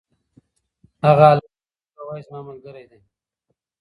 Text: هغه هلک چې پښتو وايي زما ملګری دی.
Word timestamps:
هغه 1.05 1.23
هلک 1.31 1.45
چې 1.51 1.59
پښتو 1.79 2.01
وايي 2.07 2.21
زما 2.27 2.39
ملګری 2.49 2.85
دی. 2.89 2.99